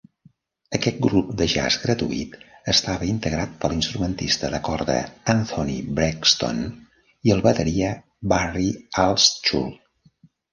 Aquest 0.75 0.95
grup 1.05 1.27
de 1.41 1.45
jazz 1.53 1.75
gratuït 1.81 2.37
estava 2.73 3.09
integrat 3.09 3.53
pel 3.65 3.75
instrumentista 3.75 4.49
de 4.55 4.61
corda 4.69 4.95
Anthony 5.35 5.77
Braxton 6.01 6.65
i 7.31 7.35
el 7.37 7.45
bateria 7.49 7.93
Barry 8.35 8.67
Altschul. 9.07 9.71